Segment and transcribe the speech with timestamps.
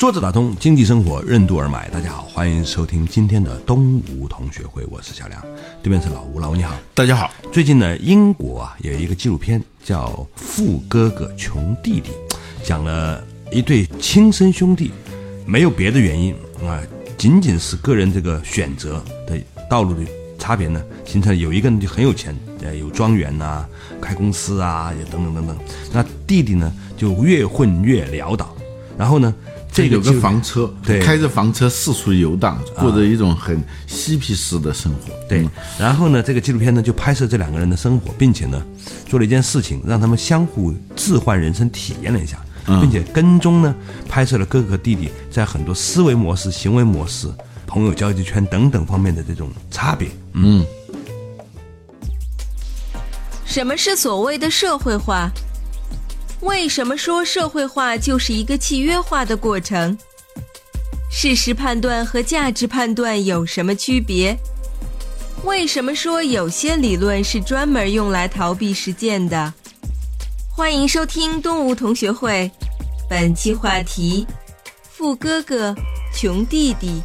[0.00, 5.38] 坐着打通经济生活任督二脉，大家好，欢迎收听今天的东吴同学会，我是小梁，
[5.82, 7.30] 对面是老吴，老吴你好，大家好。
[7.52, 12.12] 最近呢，英国啊有一个纪录片叫《富哥哥穷弟弟》，
[12.66, 14.90] 讲了一对亲生兄弟，
[15.44, 16.34] 没有别的原因
[16.66, 16.80] 啊，
[17.18, 19.38] 仅仅是个人这个选择的
[19.68, 20.00] 道路的
[20.38, 23.66] 差别呢，形成了有一个人就很有钱，呃，有庄园呐、
[24.00, 25.58] 开公司啊，也等等等等。
[25.92, 28.56] 那弟弟呢，就越混越潦倒，
[28.96, 29.34] 然后呢。
[29.72, 31.00] 这个有个房车，对。
[31.00, 35.14] 开着房车四处游荡，过着一种很嬉皮士的生活。
[35.28, 35.48] 对，
[35.78, 38.60] 然后呢，这个纪录片呢就拍摄这两个人的生活，并且呢
[39.06, 43.74] 做了一件事情，让他们相互置换人生体验了一下，并且跟踪呢
[44.08, 47.28] 拍摄了哥哥和弟弟在很多思维模式、行为模式、
[47.66, 50.08] 朋友交际圈等等方面的这种差别。
[50.32, 50.64] 嗯，
[53.44, 55.30] 什么是所谓的社会化？
[56.42, 59.96] 为什么说社会化就是一个契约化的过程？
[61.10, 64.34] 事实判断和价值判断有什么区别？
[65.44, 69.52] 为什么说有些理论是专门用来逃避实践的？
[70.48, 72.50] 欢迎收听东吴同学会，
[73.08, 74.26] 本期话题：
[74.90, 75.74] 富哥哥，
[76.14, 77.02] 穷弟弟。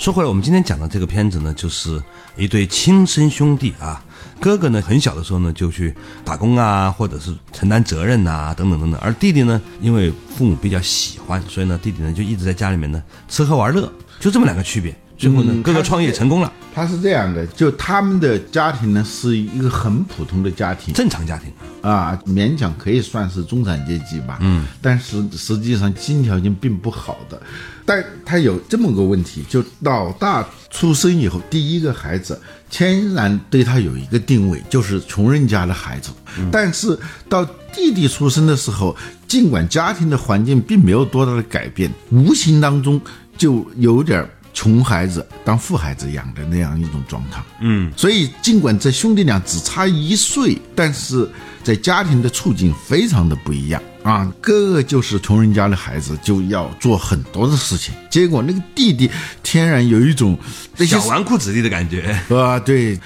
[0.00, 2.02] 说回来，我们今天讲的这个片子呢，就是
[2.34, 4.02] 一对亲生兄弟啊。
[4.40, 8.98] 哥哥呢，很小的时候呢就去打工啊，或者是承担责任呐，等等等等。
[9.02, 14.96] 而弟弟呢，因为父母比较喜欢，所以呢，弟弟呢就一直在家里面呢吃喝玩乐，就这么两个区别。
[15.20, 16.50] 最后呢，哥哥创业成功了。
[16.74, 24.38] 他是这样的，就他们的家庭呢是一个很普通的家庭，正常家庭啊，勉强可以算是中产阶级吧。
[24.40, 27.38] 嗯，但是实际上经济条件并不好的。
[27.84, 36.10] 但他有这么个问题，就老大出生以后，第一个孩子天然对他有一个定位，就是穷人家的孩子。
[36.50, 36.98] 但是
[37.28, 37.44] 到
[37.74, 38.96] 弟弟出生的时候，
[39.28, 42.98] 尽管家庭的环境并没有多大的改变，无形当中
[43.36, 44.26] 就有点。
[44.52, 51.28] 穷孩子当富孩子养的那样一种状态，嗯，所以尽管这兄弟俩只差一岁，但是
[51.62, 54.30] 在家庭的处境非常的不一样啊。
[54.40, 59.10] 哥哥就是穷人家的孩子，就要做很多的事情，结果那个弟弟
[59.42, 60.38] 天然有一种
[60.76, 62.98] 小纨绔子弟的感觉 啊，对，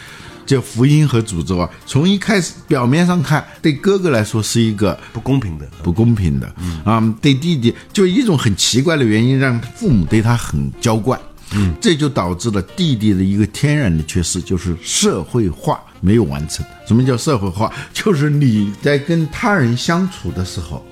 [0.47, 1.69] 就福音和诅咒啊。
[1.87, 6.53] 从一开始表面上看，对哥哥来说是一个不公平的，不公平的，
[6.84, 11.21] 啊，对弟弟就一种很奇怪的原因，让父母对他很娇惯。
[11.54, 16.65] 嗯，这就导致了弟弟的一个天然的缺失，就是社会化没有完成。
[16.87, 17.72] 什么叫社会化？
[17.92, 20.84] 就是你在跟他人相处的时候，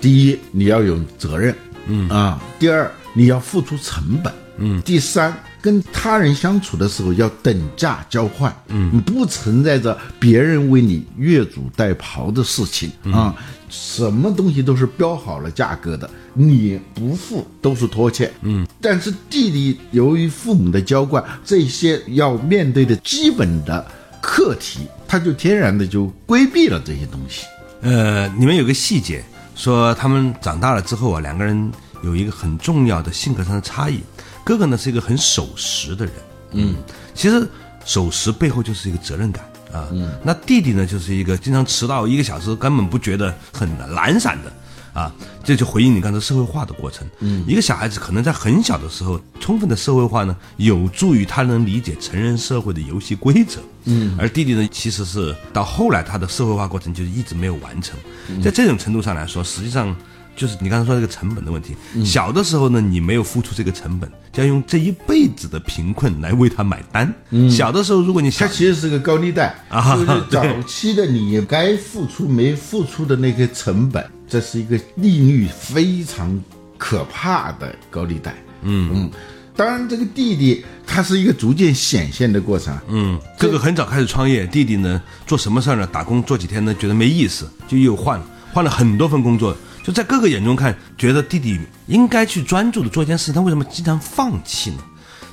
[0.00, 1.54] 第一你要有责任，
[1.86, 2.08] 嗯。
[2.08, 5.34] 啊；第二你要付出成本，嗯；第三
[5.66, 13.34] 跟他人相处的时候要等价交换，嗯，不存在着别人为你越俎代庖的事情啊。
[13.68, 18.32] 什么东西都是标好了价格的，你不付都是拖欠。
[18.42, 23.84] 嗯，但是弟弟由于父母的娇惯，这些要面对的基本的
[24.22, 27.44] 课题，他就天然的就规避了这些东西。
[27.80, 29.20] 呃，你们有个细节，
[29.56, 31.72] 说他们长大了之后啊，两个人
[32.04, 33.98] 有一个很重要的性格上的差异。
[34.46, 36.14] 哥哥呢是一个很守时的人，
[36.52, 36.76] 嗯，
[37.12, 37.44] 其实
[37.84, 39.44] 守时背后就是一个责任感。
[39.72, 39.90] 啊，
[40.22, 44.52] 那弟弟呢，就是一个经常迟到一个小时，根本不觉得很懒散的，
[45.00, 45.12] 啊，
[45.42, 47.04] 这就回应你刚才社会化的过程。
[47.18, 53.58] 嗯，一个小孩子可能在很小的时候，充分的社会化呢，有助于他能理解成人社会的游戏规则。
[53.86, 57.98] 嗯，而弟弟呢，其实是到后来他的社会化过程就是一直没有完成，
[58.40, 59.94] 在这种程度上来说，实际上。
[60.36, 61.74] 就是你刚才说这个成本的问题，
[62.04, 67.10] 小的时候呢，你没有付出这个成本，就要用这一辈子的贫困来为他买单。
[67.50, 76.38] 小的时候，如果你他其实是个高利贷啊，就是早期的你该付出没付出的那个成本，这是一个利率非常
[76.76, 78.34] 可怕的高利贷。
[78.60, 79.10] 嗯嗯，
[79.56, 82.78] 当然这个弟弟他是一个逐渐显现的过程。
[82.88, 85.88] 嗯，哥哥很早开始创业，弟弟呢做什么事儿呢？
[85.90, 89.56] 打工做几天呢，觉得没意思，就又换了，换了很多份工作。
[89.86, 94.78] 就在哥哥眼中看，觉得弟弟应该去专注的做一件事情，他为什么经常放弃呢？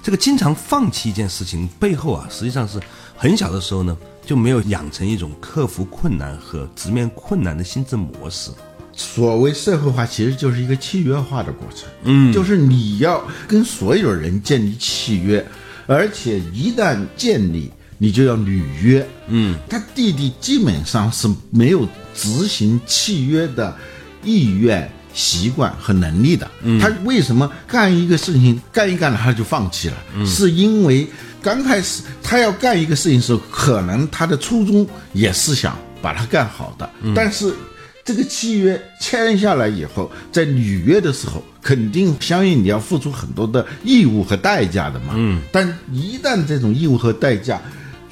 [0.04, 2.80] 这个经常放弃一件事情背后啊，实际上是
[3.18, 8.52] 很小的时候呢，就没有养成一种克服困难和直面困难的心智模式。
[8.96, 11.90] 所谓社会化，其实就是一个契约化的过程。
[12.04, 15.44] 嗯，就是你要跟所有人建立契约，
[15.88, 19.04] 而且一旦建立，你就要履约。
[19.30, 23.76] 嗯，他弟弟基本上是没有执行契约的
[24.24, 26.50] 意愿、习惯和能力的。
[26.62, 29.98] 嗯，他为什么干一个事情干一干了他就放弃了？
[30.16, 31.08] 嗯，是因为
[31.42, 37.54] 刚开始他要干一个事情的时候，可能他的初衷也是想把它干好的，但是。
[38.06, 45.14] 这个契约签下来以后，在履约的时候，肯定相应你要付出很多的义务和代价的嘛。
[45.16, 47.62] 嗯，但一旦这种义务和代价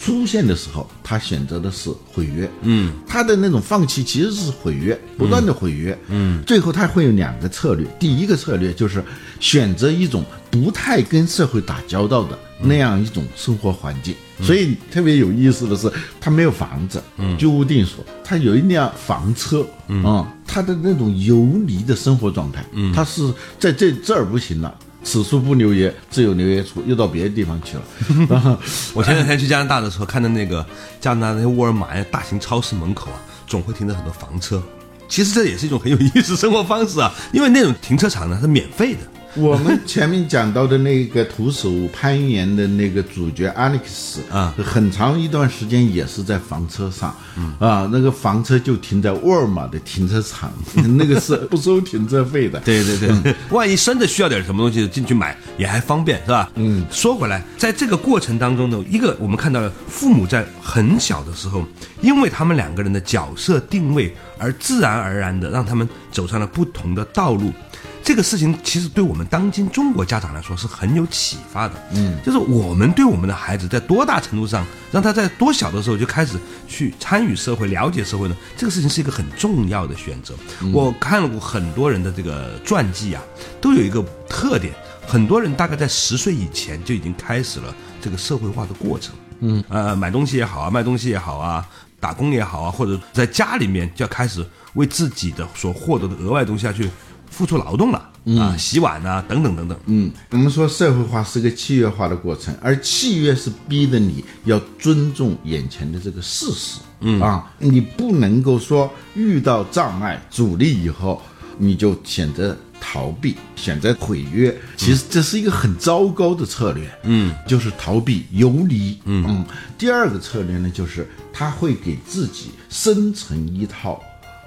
[0.03, 2.49] 出现的时候，他选择的是毁约。
[2.63, 5.95] 嗯，他的那种放弃其实是毁约，不断的毁约。
[6.07, 9.03] 嗯，最后他会有两个策略，第一个策略就是
[9.39, 12.37] 选择一种不太跟社会打交道的。
[12.63, 17.01] 那样一种生活环境，所以特别有意思的是，他没有房子，
[17.35, 19.65] 居无定所，他有一辆房车，
[20.03, 22.93] 啊，他的那种游离的生活状态，嗯。
[22.93, 28.59] 他是在这这儿不行了，此处不留爷，自有留爷处，又到别的地方去了。
[28.93, 30.65] 我前两天去加拿大的时候，看到那个
[30.99, 33.17] 加拿大那沃尔玛呀，大型超市门口啊，
[33.47, 34.61] 总会停着很多房车，
[35.09, 38.99] 其实这也是一种很有意思生活方式啊，因为那种停车场呢是免费的。
[39.35, 47.15] 我们前面讲到的那个徒手攀岩的那个主角 Alex 啊，很长一段时间也是在房车上，
[47.57, 50.51] 啊，那个房车就停在沃尔玛的停车场，
[50.97, 52.59] 那个是不收停车费的。
[52.65, 56.51] 对对对，万一真的需要点什么东西进去买也还方便，是吧？
[56.55, 56.85] 嗯。
[56.91, 61.65] 说回来，在这个过程当中呢，一个我们看到了父母在很小的时候，
[62.01, 67.53] 因为他们两个人的角色定位而自然而然的让他们走上了不同的道路。
[68.03, 76.37] 这个事情其实对我们当今中国家长来说是很有启发的，嗯，就是我们对我们的孩子在多大程度上让他在多小的时候就开始
[76.67, 78.35] 去参与社会、了解社会呢？
[78.57, 80.33] 这个事情是一个很重要的选择。
[80.73, 83.21] 我看了过很多人的这个传记啊，
[83.61, 84.73] 都有一个特点，
[85.07, 91.65] 很多人大概在十岁以前就已经开始了这个社会化的过程，嗯，呃，买东西也好啊，卖东西也好啊，
[91.99, 96.89] 打工也好啊，或者在家里面就要开始为自己的所获得的额外东西要去。
[97.31, 99.75] 付出劳动了啊，洗碗呐，等等等等。
[99.87, 106.79] 嗯，我们说社会化是个契约化的过程，而契约是逼着你要尊重眼前的这个事实。
[106.99, 111.19] 嗯啊，你不能够说遇到障碍、阻力以后，
[111.57, 114.55] 你就选择逃避、选择毁约。
[114.77, 116.87] 其实这是一个很糟糕的策略。
[117.03, 118.99] 嗯，就是逃避、游离。
[119.05, 119.43] 嗯，
[119.79, 123.99] 第二个策略呢，就是他会给自己生成一套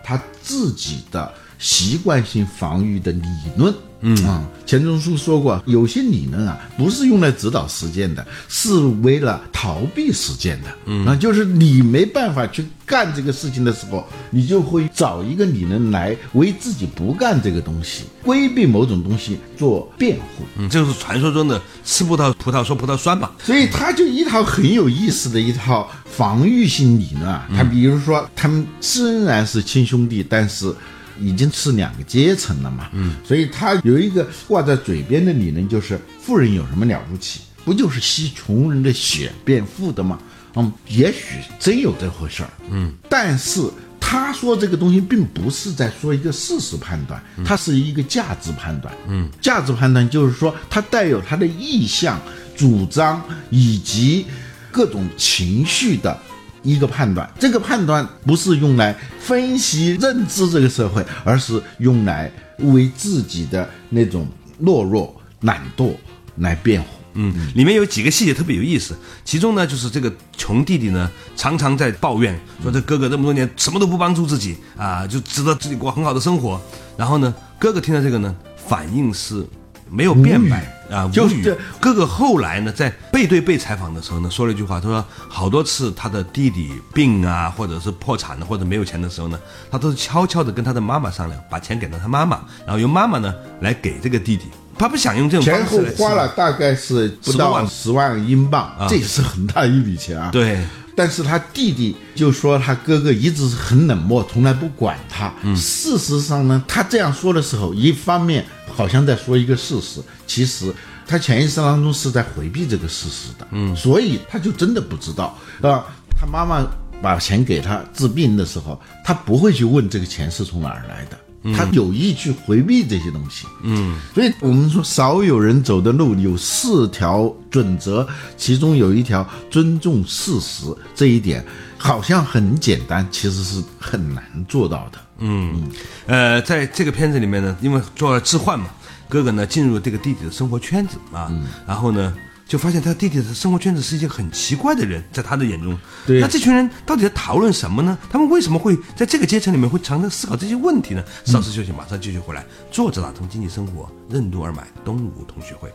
[0.05, 1.35] 他自己的。
[1.59, 4.17] 习惯性防御的理论，嗯。
[4.27, 11.07] 啊，钱钟书说过，有些理论啊，不是用来指导实践的，是为了逃避实践的，嗯。
[11.07, 30.75] 啊，就是你没办法去干这个事情的时候，你就会找一个理论来为自己不干这个东西，规避某种东西做辩护，嗯，这就是传说中的吃葡萄葡萄说葡萄酸嘛，所以他就一套很有意思的一套防御性理论啊，他比如说他们虽然是亲兄弟，但是。
[31.21, 37.41] 已经是两个阶层了嘛，嗯，所以他有一个挂在嘴边的理论，就是富人有什么了不起？
[37.65, 40.19] 不就是吸穷人的血变富的吗？
[40.57, 43.61] 嗯，也许真有这回事儿，嗯，但是
[43.99, 52.21] 他说这个东西并不是在说一个事实判断，它是一个价值判断，嗯，价值判断就是说它带有他的意向、
[52.55, 54.27] 主张以及
[54.71, 56.17] 各种情绪的。
[56.65, 62.29] 一个判断，这个判断不是用来分析认知这个社会，而是用来
[62.59, 64.27] 为自己的那种
[64.61, 65.93] 懦弱、懒惰
[66.39, 66.89] 来辩护。
[67.13, 76.61] 嗯，里面有几个细节特别有意思，其中呢就是这个穷弟弟呢常常在抱怨说这哥哥这么多年什么都不帮助自己啊，就值得自己过很好的生活。
[76.97, 78.35] 然后呢，哥哥听到这个呢，
[78.67, 79.47] 反应是。
[79.91, 81.55] 没有辩白啊，无语。
[81.81, 89.39] 哥哥后来呢，在背对背采访的时候呢，说了一句话，他说好多次他的弟弟病啊，或者是破产了，或者没有钱的时候呢，
[89.71, 94.45] 他都是悄悄的跟他的妈妈商量，把钱给到他妈妈，然后由妈妈呢来给这个弟弟。
[94.77, 100.31] 他不想用这种前后花了大概是不到十万英镑，啊这也是很大一笔钱啊。
[100.31, 100.59] 对。
[100.97, 105.33] 但是他弟弟就说他哥哥一直是很冷漠，从来不管他。
[105.57, 110.73] 事实上呢，他这样说的时候，一方面好像在说一个事实，其实
[111.07, 113.47] 他潜意识当中是在回避这个事实的。
[113.51, 115.85] 嗯，所以他就真的不知道啊。
[116.17, 116.65] 他妈妈
[117.03, 121.19] 把钱给他治病的时候，他不会去问这个钱是从哪儿来的。
[121.53, 123.47] 他有意去回避这些东西。
[123.63, 131.45] 嗯，所以我们说少有人走的路有四条准则，其中有一条尊重事实，这一点
[131.77, 134.99] 好像很简单，其实是很难做到的。
[135.19, 135.69] 嗯，
[136.07, 138.67] 呃，在这个片子里面呢，因为做了置换嘛，
[139.09, 141.31] 哥哥呢进入这个弟弟的生活圈子啊，
[141.67, 142.15] 然后呢
[142.47, 147.97] 就发现他弟弟的生活圈子是一些很奇怪的人，在他的眼中，对那这群人到底在讨论什么呢？
[148.11, 151.03] 他们为什么会在这个阶层里面会常常思考这些问题呢？
[151.25, 152.45] 稍事休息，马上继续回来。
[152.71, 155.71] 作者打通经济生活，任督二脉，东吴同学会。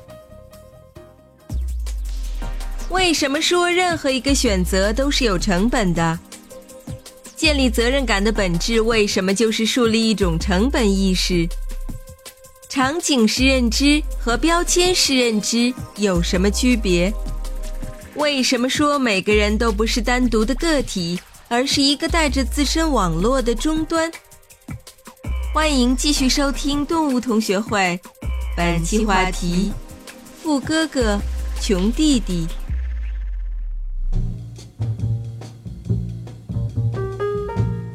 [2.90, 6.18] 为什么说任何一个选择都是有成本的？
[7.36, 11.48] 建立责任感的本质为什么就是树立一种成本意识？
[12.80, 17.14] 场景式认知和标签式认知有什么区别？
[18.16, 21.20] 为什么说每个人都不是单独的个体，
[21.50, 24.10] 而是一个带着自身网络的终端？
[25.54, 28.00] 欢迎继续收听动物同学会，
[28.56, 29.74] 本期话题：
[30.42, 31.20] 富哥哥，
[31.60, 32.48] 穷弟弟。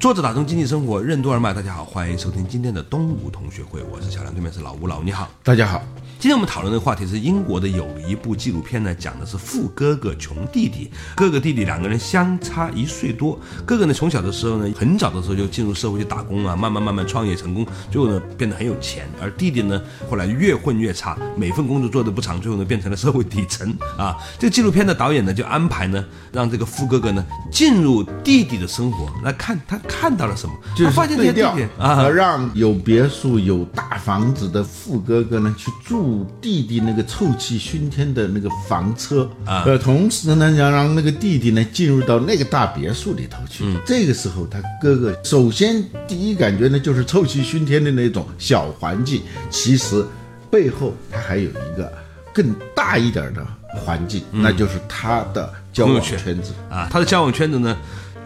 [0.04, 1.54] 作者打通经济生活，任督二脉。
[1.54, 5.30] 大家好，欢迎收听今天的东吴同学会，我是小梁，对面是老吴，老吴你好。
[5.42, 5.82] 大家好，
[6.18, 13.40] 今天我们讨论的话题是英国的有一部纪录片呢，讲的是富哥哥穷弟弟，哥哥弟弟两个人相差一岁多。
[13.64, 19.08] 哥哥呢从小的时候呢，很早的时候就进入社会去打工啊，慢慢慢慢创业成功，最后呢变得很有钱。
[19.22, 19.80] 而弟弟呢
[20.10, 24.14] 后来越混越差，每份工作做的不长，最后呢变成了社会底层啊。
[24.38, 39.28] 这个纪录片的导演呢就安排呢让这个富哥哥呢进入弟弟的生活，来看他看到了什么，就发现这些弟对调弟啊，让有别墅、有大房子的富哥哥呢去住弟弟那个臭气熏天的那个房车。
[39.44, 39.62] 啊。
[39.64, 43.64] 呃，同时呢，要让那个弟弟呢进入到那个大别墅里头去。
[43.64, 43.80] 嗯。
[43.86, 50.04] 这个时候，他哥哥首先第一感觉呢就是臭气熏天的那种小环境，其实
[50.50, 51.90] 背后他还有一个
[52.32, 56.52] 更大一点的环境，那就是他的交往圈子。
[56.68, 57.76] 啊，他的交往圈子呢，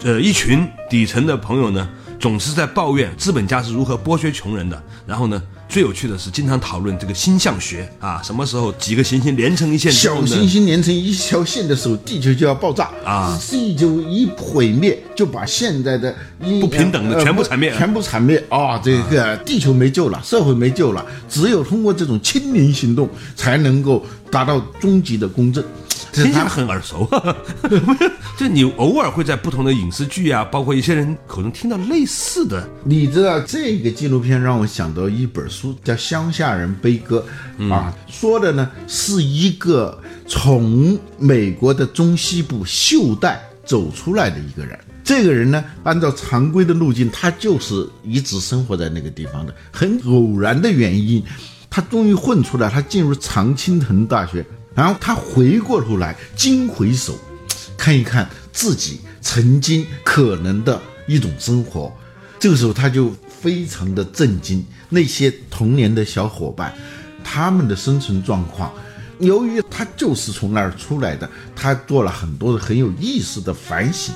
[0.05, 1.89] 呃，一群底层的朋友呢，
[2.21, 4.81] 总是在抱怨资本家是如何剥削穷人的。
[5.07, 13.37] 然后呢，最有趣的是，经常讨论这个星象学啊，什么时候几个行星连成一线小，行星连成一条线的时候，地球就要爆炸啊。
[13.51, 18.43] 地球一毁灭，就把现在的一不平等的呃全部铲灭全部铲灭。
[18.49, 25.65] 啊、这个地球没救了，社会没救了，只有通过这种清零行动，才能够达到终极的公正。
[26.19, 27.09] 这是他听起来很耳熟，
[28.37, 37.25] 就你偶尔会在不同的影视剧啊，包括一些人口中听到类似的你知道这个纪录片让我想到一本书，叫《乡下人悲歌》
[37.73, 44.79] 啊，说的呢是一个从美国的中西部袖带走出来的一个人。
[45.05, 49.55] 这个人呢，按照常规的路径，他就是一直生活在那个地方的。
[49.73, 51.25] 很偶然的原因，
[51.71, 54.45] 他终于混出来，他进入常青藤大学，
[54.79, 57.19] 然后他回过头来，惊回首，
[57.77, 61.93] 看一看自己曾经可能的一种生活。
[62.39, 66.73] 这个时候他就非常的震惊，那些童年的小伙伴，
[67.25, 68.73] 他们的生存状况。
[69.19, 74.15] 由于他就是从那儿出来的，他做了很多的很有意思的反省，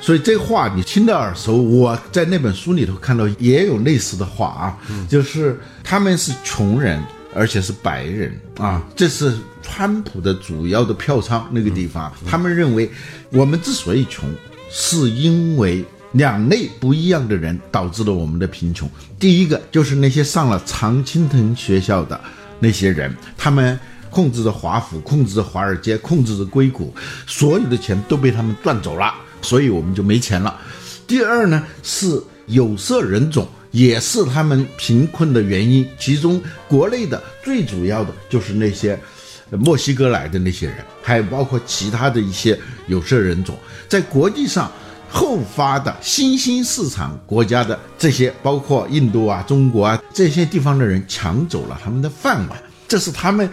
[0.00, 1.56] 所以这话你听得耳熟。
[1.60, 4.78] 我在那本书里头看到也有类似的话啊，
[5.08, 7.02] 就是他们是穷人，
[7.34, 12.12] 而且是白人啊，这是川普的主要的票仓那个地方。
[12.24, 12.88] 他们认为
[13.30, 14.28] 我们之所以穷，
[14.70, 18.88] 是因为两类不一样的人导致了我们的贫穷。
[19.18, 22.18] 第一个就是那些上了常青藤学校的
[22.60, 23.78] 那些人，他们
[24.10, 26.94] 控制着华府，控制着华尔街，控制着硅谷，
[27.26, 29.12] 所有的钱都被他们赚走了，
[29.42, 30.56] 所以我们就没钱了。
[31.06, 33.48] 第二呢是有色人种。
[33.74, 38.96] 也是他们贫困的原因，其中国内的最主要的就是那些
[39.50, 44.70] 墨西哥来的那些人，还有包括其他的一些有色人种，在国际上
[45.10, 53.50] 后发的新兴市场国家的这些，包括印度啊、中国啊这些地方的人抢走了他们的饭碗，这是他们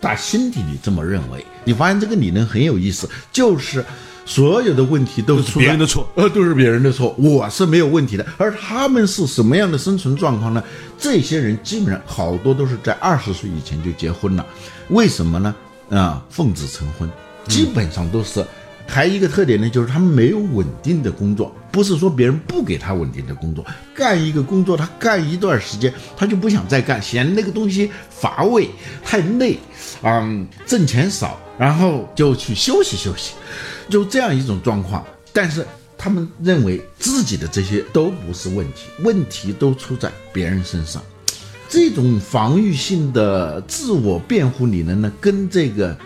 [0.00, 1.44] 打心底里这么认为。
[1.64, 3.84] 你发现这个理论很有意思，就是
[4.24, 8.26] 所有的问题都是别人的错，呃，都是别人的错，我是没有问题的。
[8.38, 10.62] 而他们是什么样的生存状况呢？
[10.98, 14.46] 这些人基本上好多都是在二十岁以前就结婚了，
[14.88, 15.54] 为什么呢？
[15.90, 17.08] 啊，奉子成婚，
[17.46, 18.44] 基本上都是。
[18.86, 23.64] 还一个特点呢，就是他们没有稳定的工作，不是说别人不给他稳定的工作，
[23.94, 28.68] 干一个工作他干一段时间，他就不想再干，嫌那个东西乏味、
[29.02, 29.58] 太累，
[30.02, 33.34] 嗯，挣钱少，然后就去休息休息，
[33.88, 35.04] 就这样一种状况。
[35.32, 41.02] 但是他们认为自己的这些都不是问题，问题都出在别人身上。
[41.68, 45.96] 这种防御性的自我辩护理论呢，跟这个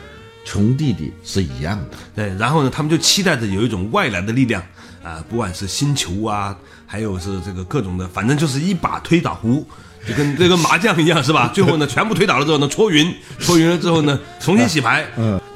[0.44, 1.98] 穷弟弟是一样的。
[2.14, 4.62] 对，然后呢，他们就期待着有一种外来的力量
[5.02, 9.66] 啊，不管是星球啊，还有是这个各种的，反正就是一把推倒壶，
[10.06, 11.50] 就跟这个麻将一样，是吧？
[11.52, 15.06] 最后呢，全部推倒了之后呢，搓匀，搓匀了之后呢，重新洗牌。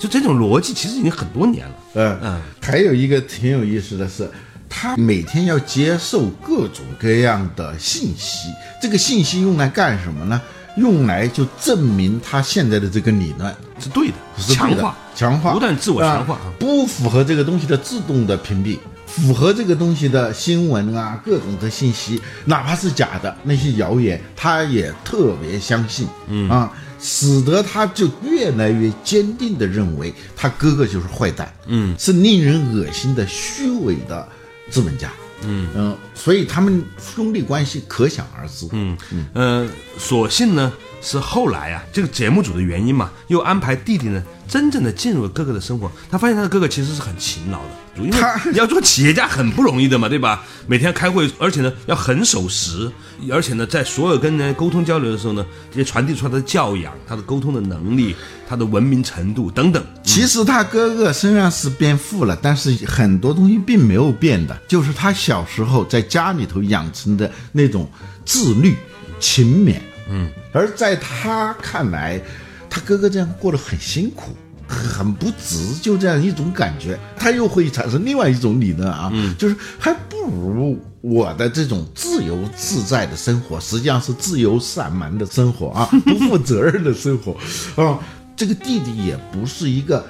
[0.03, 1.75] 嗯，就这种逻辑其实已经很多年了。
[1.95, 4.29] 嗯嗯，还有一个挺有意思的是，
[4.69, 8.49] 他每天要接受各种各样的信息，
[8.81, 10.41] 这个信息用来干什么呢？
[10.77, 13.55] 用来就证明他现在的这个理论。
[13.79, 16.53] 是对的，是对的强化，强化，不断自我强化啊。
[16.59, 18.79] 不符合这个东西的自动的屏蔽，
[19.15, 26.49] 符合这个东西的新闻啊，各种的信息，哪怕是假的那些谣言，他也特别相信，嗯。
[26.49, 34.27] 啊，使得他就越来越坚定的认为他哥哥就是坏蛋，嗯，是令人恶心的虚伪的
[34.71, 35.13] 资本家。
[35.45, 35.69] 嗯。
[35.75, 38.67] 嗯所以他们兄弟关系可想而知。
[38.73, 38.97] 嗯，
[39.35, 40.73] 呃，所幸呢
[41.03, 45.91] 是后来啊，这个节目组的原因嘛，又安排弟弟呢真正的进入了哥哥的生活。
[46.09, 50.45] 他发现他的哥哥其实是很勤劳的，因为他 要做企业家很不容易的嘛，对吧？
[50.67, 52.91] 每天开会，而且呢要很守时，
[53.31, 55.45] 而且呢在所有跟人沟通交流的时候呢，
[55.75, 58.15] 也传递出他的教养、他的沟通的能力、
[58.49, 59.85] 他的文明程度等等。
[60.05, 67.91] 其实他哥哥身上是变富了，但是很多东西并没有变的，就是他小时候在家里头养成的那种
[68.25, 68.77] 自律、
[69.19, 69.77] 勤勉。
[70.11, 72.21] 嗯，而在他看来，
[72.71, 74.37] 他哥哥这样过得很辛苦。
[74.69, 87.37] 很不值，就这样一种感觉，他又会产生另外一种理论啊，就是还不如我的这种自由自在的生活，实际上是自由散漫的生活啊， 不负责任的生活
[87.83, 87.99] 啊。
[88.35, 90.07] 这个弟弟也不是一个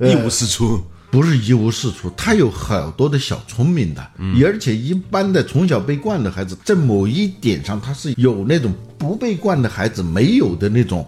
[0.00, 0.80] 一无是处。
[1.10, 4.06] 不是一无是处，他有好多的小聪明的，
[4.44, 11.06] 而且一般的从小被惯的孩子，在某一点上他是有那种不被惯的孩子没有的那种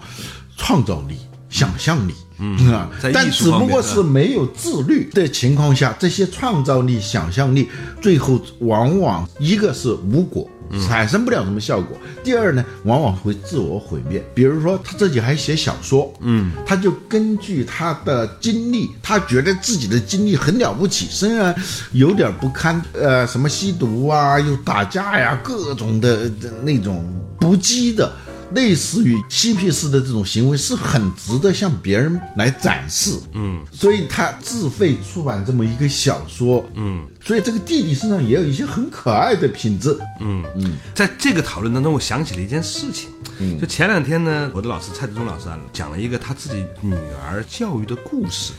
[0.56, 1.16] 创造力、
[1.49, 2.12] 想象力。
[2.44, 7.68] 嗯啊但只不过是没有自律的情况下，这些创造力、想象力，
[8.00, 10.50] 最后往往一个是无果，
[10.88, 14.25] 产生不了什么效果；第二呢，往往会自我毁灭。
[14.35, 21.54] 比如说他自己还写小说，嗯，他就根据他的经历，他觉得自己的经历很了不起，虽然
[21.93, 27.04] 有点不堪，呃，什么吸毒啊，又打架呀，各种的的那种
[27.39, 28.11] 不羁的。
[28.54, 40.45] 类似于嬉皮士的这种行为是很值得向别人来展示，嗯，所以他自费出版这么一个小说，嗯，所以这个弟弟身上也有一些很可爱的品质，嗯。
[40.56, 40.76] 嗯。
[40.95, 43.08] 在这个讨论当中，我想起了一件事情。
[43.38, 46.95] 嗯，就前两天呢，我的老师蔡志忠老师啊讲了一个他自己女
[47.26, 48.52] 儿教育的故事，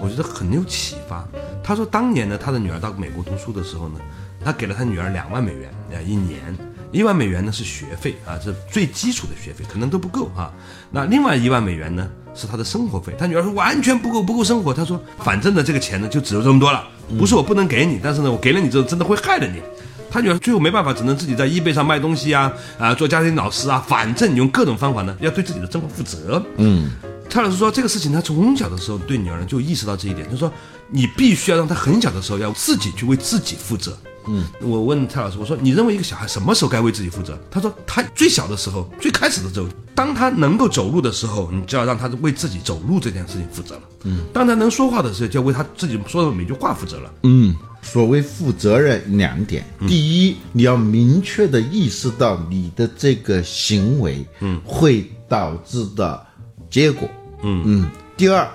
[0.00, 1.26] 我觉得很有启发。
[1.62, 3.98] 他说，当年呢，他的女儿到美国读书的时候呢，
[4.44, 6.56] 他给了他女儿两万美元，呃，一年。
[6.92, 10.52] 一万美元呢是学费啊，是最基础的学费，可能都不够啊。
[10.90, 13.14] 那另外一万美元呢是他的生活费。
[13.18, 14.74] 他女儿说完全不够，不够生活。
[14.74, 16.86] 他说，反正呢这个钱呢就只有这么多了，
[17.18, 19.62] 不是我不能给你，但是呢我给了你之后真的会害了你。
[20.10, 26.44] 他女儿最后没办法，只能自己在 eBay 上卖东西啊，啊做家庭老师啊，反正用各种方法呢要对自己的生活负责。
[26.58, 26.90] 嗯，
[27.30, 30.52] 蔡老师说这个事情他从小的时候对女儿就意识到这一点，就是说
[30.90, 33.96] 你必须要让他很小的时候要自己去为自己负责。
[34.26, 37.38] 嗯，我问蔡老师，我说你认为一个小孩什么时候该为自己负责？
[37.50, 43.82] 他说他最小的时候，最开始的时候，当他能够走路的时候，你就要让他为自己走路这件事情负责了。
[44.04, 47.12] 嗯，当他能说话的时候，就要为他自己说的每句话负责了。
[47.22, 56.24] 嗯，所谓负责任两点，第一，你要明确的意识到你的这个行为，嗯，会导致的
[56.70, 57.08] 结果，
[57.42, 57.90] 嗯嗯。
[58.16, 58.48] 第二，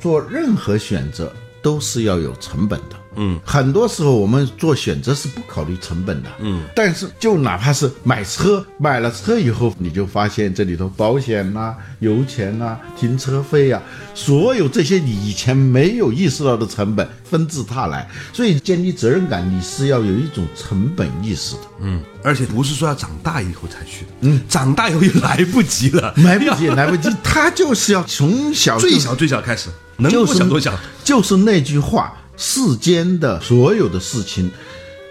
[0.00, 2.96] 做任何选择都是要有成本的。
[3.16, 6.28] 嗯，很多时候我们做选择是不考虑成本的。
[6.40, 13.80] 嗯，但是就哪怕是买车，买了车以后，你就发现这里头保险呐、油钱呐、停车费呀、
[14.14, 18.08] 所有这些你以前没有意识到的成本纷至沓来。
[18.32, 21.62] 所以建立责任感，你是要有一种成本意识的。
[21.80, 30.74] 嗯，而且不是说要长大以后才去的，嗯，长大以后也来不及了，来不及， 来不及，他就是要从小最小最小开始，能就是多小多小。
[31.02, 34.50] 就是那句话：世间的所有的事情，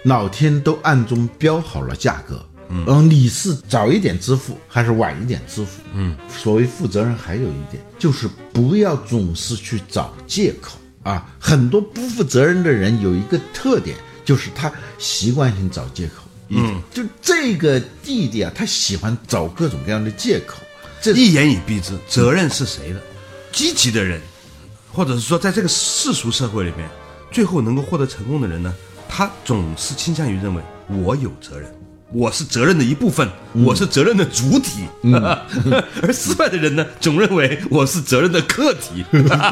[0.04, 2.44] 老天都暗中标好了价格。
[2.70, 5.80] 嗯，你是早一点支付还是晚一点支付？
[5.92, 11.30] 嗯，所谓负责任，还有一点就是不要总是去找借口啊。
[11.38, 16.24] 很多不负责任的人有一个特点，就是他习惯性找借口。
[16.48, 20.58] 嗯，就这个弟弟啊，他喜欢找各种各样的借口。
[21.00, 23.00] 这一言以蔽之，责任是谁的？
[23.52, 24.20] 积极的人，
[24.90, 26.88] 或者是说在这个世俗社会里面，
[27.34, 28.72] 最后能够获得成功的人呢，
[29.08, 31.72] 他他总是倾向于认为我有责任。
[32.12, 34.84] 我是责任的一部分，我是责任的主体，
[36.02, 39.04] 而失败的人呢，总认为我是责任的客体，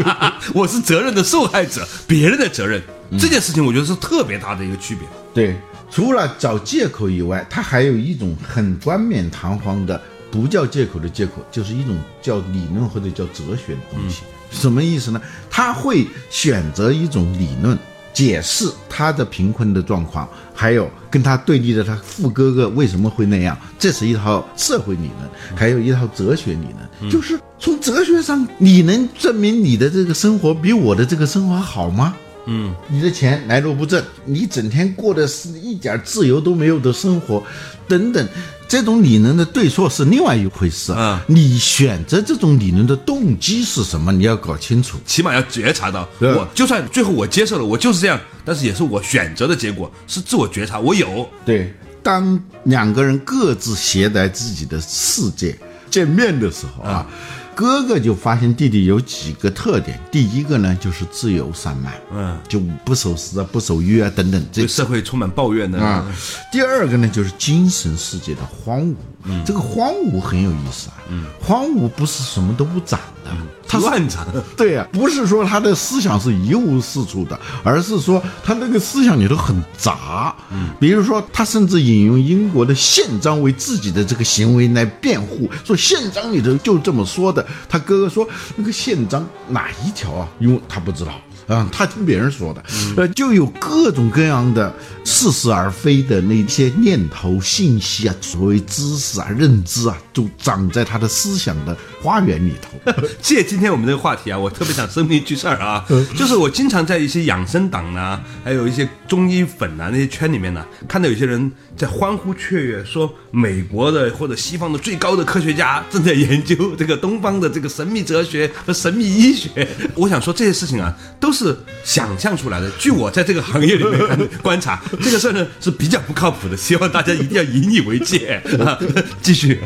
[0.52, 2.82] 我是责任的受害者，别人的责任。
[3.18, 5.08] 这件事情，我觉得是特别大的一个区别。
[5.32, 5.56] 对，
[5.90, 14.22] 除了找借口以外，他还有一种很冠冕堂皇的，不叫借口的借口，就是一种叫理论或者叫哲学的东西。
[14.52, 15.20] 什么意思呢？
[15.50, 17.76] 他会选择一种理论。
[18.14, 26.66] 解释他的贫困的状况，还有跟他对立的他富哥哥为什么会那样，这是一套社会理论，还有一套哲学理
[27.00, 27.10] 论。
[27.10, 32.14] 就是从哲学上，你能证明你的这个生活比我的这个生活好吗？
[32.46, 37.42] 嗯，你的钱来路不正，你整天过的是一点自由都没有的生活，
[37.88, 38.28] 等等。
[38.68, 41.22] 这种理论的对错是另外一回事啊！
[41.26, 44.10] 你选择这种理论的动机是什么？
[44.10, 46.08] 你要搞清楚，起码要觉察到。
[46.18, 50.80] 我就算最后我接受了，我就是这样，但是也是我选择的结果，是自我觉察。
[50.80, 51.70] 我有对。
[52.02, 55.54] 当两个人各自携带自己的世界
[55.90, 57.06] 见面的时候啊。
[57.54, 66.06] 哥哥就发现弟弟有几个特点，第一个呢就是自由散漫，嗯，就不守时啊，不守约啊等等，对社会充满抱怨的啊。
[66.50, 73.30] 第二个呢就是精神世界的荒芜，嗯，这个荒芜很有意思啊，嗯，荒芜不是什么都不长的。
[73.66, 80.34] 他乱长，对呀，不是说他的思想是一无是处的，而是说他那个思想里头很杂。
[80.50, 87.46] 嗯，比如说他甚至引用英国的宪章为自己的这个行为来辩护，说宪章里头就这么说的。
[87.66, 90.28] 他哥哥说那个宪章哪一条啊？
[90.38, 91.12] 因为他不知道。
[91.46, 92.62] 啊，他听别人说的，
[92.96, 94.72] 呃，就有各种各样的
[95.04, 102.70] 似是而非的那些念头、信息啊，所谓知识啊、认知啊，都长在他的思想的花园里头。
[103.20, 105.84] 借今天我们这个话题啊，我特别想声明一句事儿啊，
[106.16, 119.68] 就是我经常在一些养生党啊，还有一些中医粉啊那些圈里面呢，看到有些人在欢呼雀跃，说美国的或者西方的最高的科学家正在研究这个东方的这个神秘哲学和神秘医学。
[119.94, 121.32] 我想说这些事情啊，都。
[121.32, 122.70] 是想象出来的。
[122.78, 126.54] 据我在这个行业里面观察， 这个事儿呢是比较不靠谱的。
[126.54, 128.78] 希望大家一定要引以为戒啊！
[129.22, 129.58] 继续。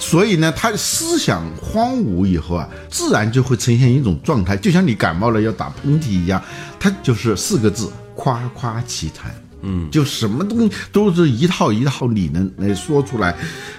[0.00, 6.42] 所以呢，他思想荒芜以后啊，自然就会呈现一种状态，就像你感冒了要打喷嚏一样，
[6.80, 9.30] 他就是四个字：夸夸其谈。
[9.62, 13.34] 嗯，就什么东西都是一套一套理论来说出来，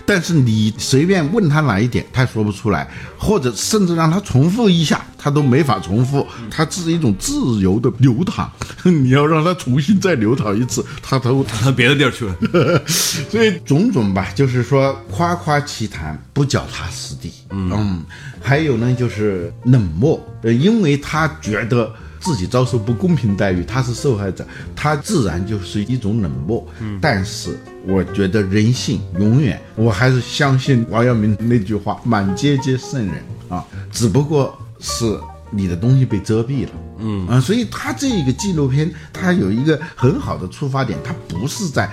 [0.05, 6.25] 但是你随便问他哪一点，他说不出来，或者甚至让他重复一下，他都没法重复。
[6.49, 8.51] 他是一种自由的流淌，
[8.83, 12.81] 你要让他重新再流淌一次， 他都淌到别的地儿去了。
[12.87, 17.31] 所以种种吧，就是说夸夸其谈，不脚踏实地。
[17.49, 18.03] 嗯，
[18.41, 21.91] 还有呢，就是冷漠，呃，因为他觉得。
[22.21, 26.65] 自己遭受不公平待遇，他是受害者，他自然就是一种冷漠。
[26.79, 33.15] 嗯，但是我觉得人性永远，我还是相信王阳明那句话：“满街皆圣人
[33.49, 36.71] 啊，只不过是你的东西被遮蔽了。”
[37.03, 41.89] 嗯啊，所以他这个纪录片，他有一个很好的出发点，他不是在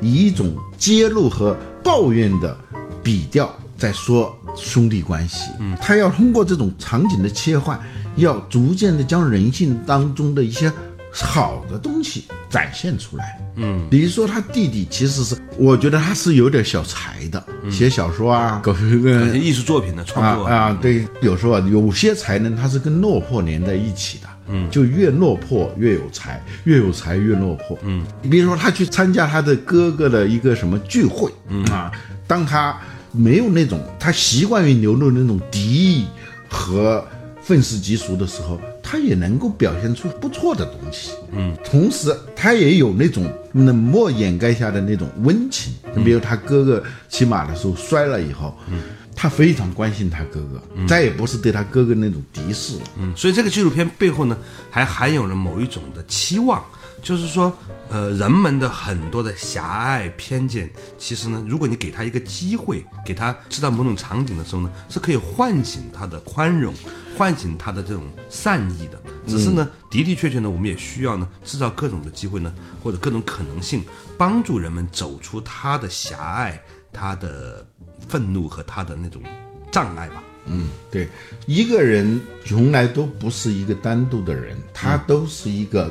[0.00, 1.54] 以一种揭露和
[1.84, 2.56] 抱怨的
[3.02, 7.78] 笔调在说兄弟关系，嗯，他要通过这种场景的切换。
[8.16, 10.72] 要逐渐的将人性当中的一些
[11.12, 17.40] 好的东西展现出来，嗯，比如说他弟弟其实是，我觉得他是有点小才的，
[17.70, 20.44] 写小说啊，搞一个艺术作品的创作。
[20.44, 31.64] 啊，对，有时候啊，有些才能他是跟落魄连在一起的，嗯，就越落魄越有才，越有才越落魄，嗯，比如说他去参加他的哥哥的一个什么聚会，嗯。
[31.66, 31.92] 啊，
[32.26, 32.76] 当他
[33.18, 36.06] 没有那种他习惯于流露那种敌意
[36.48, 37.04] 和。
[37.40, 41.12] 愤世嫉俗的时候，他也能够表现出不错的东西。
[41.32, 45.72] 嗯，同时他也有那种冷漠掩盖下的那种温情。
[45.94, 48.82] 你比如他哥哥骑马的时候摔了以后，嗯，
[49.16, 52.82] 他非常关心他哥哥，再也不是对他哥哥那种敌视了。
[52.98, 54.36] 嗯，所以这个纪录片背后呢，
[54.68, 56.62] 还含有了某一种的期望。
[57.00, 57.56] 就是说，
[57.88, 66.74] 呃，人们的很多的狭隘偏见，其实呢，如果你给他一个机会，给他知道某种场景的时候呢，是可以唤醒他的宽容，
[67.16, 69.00] 唤醒他的这种善意的。
[69.26, 73.82] 只是呢，的的确确呢，我们也需要呢，制造各种的机会呢，或者各种可能性，
[74.18, 76.60] 帮助人们走出他的狭隘、
[76.92, 77.66] 他的
[78.08, 79.22] 愤怒和他的那种
[79.70, 80.22] 障碍吧。
[80.46, 81.08] 嗯，对，
[81.46, 85.90] 一个人从来都不是一个单独的人，他都是一个。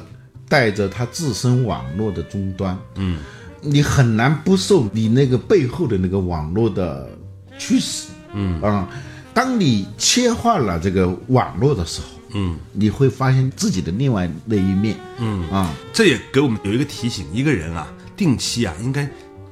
[0.49, 3.19] 带着他自身网络的终端，嗯，
[3.61, 7.09] 你很难不受你那个背后的那个网络的
[7.57, 8.61] 驱使，嗯。
[8.61, 8.87] 啊，
[9.33, 15.49] 当你切换了这个网络的时候，嗯，你会发现自己的另外那一面，嗯。
[15.49, 19.09] 啊，这也给我们有一个提醒：一个人啊，定期啊，应该。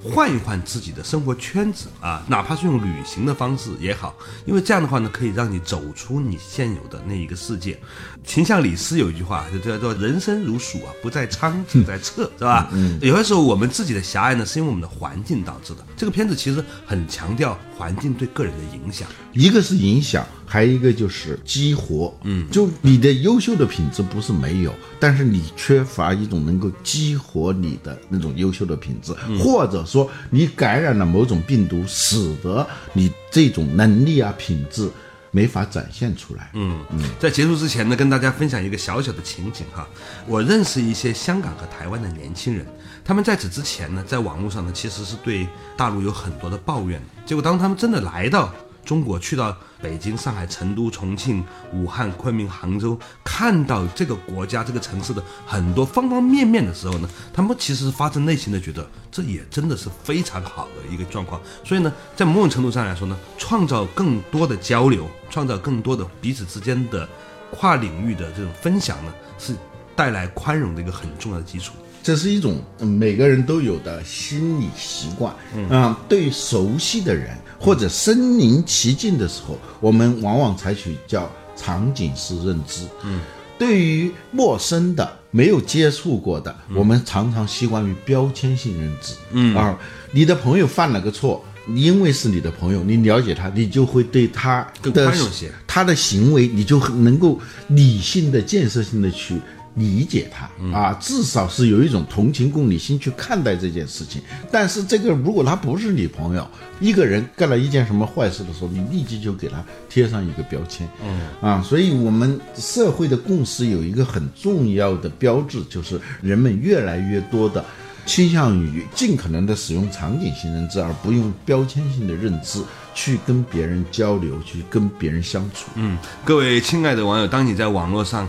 [0.07, 7.79] 换一换自己的生活圈子啊，哪怕是用旅行的方式也好，因为这样的话呢，可以让你走出你现有的那一个世界。
[8.25, 12.69] 秦向李斯有一句话，就叫做“人生如鼠啊，不在仓，只在侧”，是吧？
[12.73, 12.99] 嗯。
[13.01, 15.85] 有些时候我们自己的狭隘呢，是因为我们的环境导致的。
[15.95, 22.13] 这个片子其实很强调环境对个人的影响，一个是影响，还有一个就是激活。
[22.23, 29.83] 嗯，就你的优秀的品质不是没有，但是你缺乏一种能够激活你的那种优秀的品质，或者。
[29.85, 34.89] 说你感染了某种病毒，使得你这种能力啊品质
[35.35, 36.49] 没法展现出来。
[36.53, 39.85] 嗯嗯，在结束之前呢，跟大家分享一个小小的情景哈。
[40.25, 42.65] 我认识一些香港和台湾的年轻人，
[43.03, 45.45] 他们在此之前呢，在网络上呢，其实是对
[45.75, 47.01] 大陆有很多的抱怨。
[47.25, 48.53] 结果当他们真的来到。
[48.85, 51.43] 中国去到北京、上海、成都、重庆、
[51.73, 61.41] 武汉、昆明、杭州，看到这个国家、这个城市的很多方方面面的时候呢，他们其实发自内心的觉得这也真的是非常好的一个状况。
[61.63, 67.09] 所以呢，在某种程度上来说呢，创造更多的交流，创造更多的彼此之间的
[67.51, 69.55] 跨领域的这种分享呢，是
[69.95, 71.73] 带来宽容的一个很重要的基础。
[72.05, 75.33] 这是一种每个人都有的心理习惯。
[75.55, 77.35] 嗯，对熟悉的人。
[77.57, 82.81] 或者身临其境的时候，我们往往采取叫场景式认知。
[83.03, 83.21] 嗯，
[83.57, 89.15] 对于陌生的、没有接触过的，我们常常习惯于标签性认知。
[89.31, 89.79] 嗯啊，
[90.11, 95.51] 你的朋友犯了个错，因为是你的朋友，你了解他，你就会对他更宽容些。
[95.65, 97.39] 他的行为，你就能够
[97.69, 99.41] 理性的、建设性的去。
[99.75, 104.21] 理解他啊，至少是有一种同情共理心去看待这件事情。
[104.49, 106.47] 但是这个如果他不是你朋友，
[106.79, 110.87] 一个人干了一件什么坏事的时候，你立即就给他贴上一个标签。
[111.03, 117.63] 嗯啊，所以我们社会的共识有一个很重要的标志，就是人们越来越多的
[118.05, 125.65] 倾向于尽可能的使用场景性认知，而不用标签性的认知去跟别人交流，去跟别人相处。
[125.75, 128.25] 嗯，各位亲爱的网友，当你在网络上。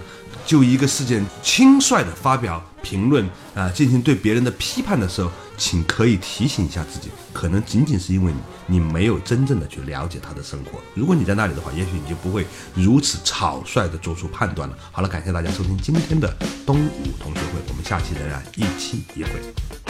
[0.47, 10.79] 就一个事件轻率的发表评论啊，进行对别人的批判的时候，请可以提醒一下自己，可能仅仅是因为你你没有真正的去了解他的生活。
[10.95, 14.79] 如果你在那里的话，也许你就不会如此草率的做出判断了。
[14.93, 16.33] 好了，感谢大家收听今天的
[16.65, 19.86] 东吴同学会，我们下期仍然一期一会。